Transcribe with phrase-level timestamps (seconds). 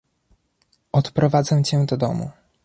[0.91, 2.31] Odprowadzę cię do domu.